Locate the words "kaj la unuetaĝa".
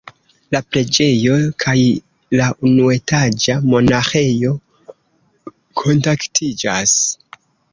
1.63-3.59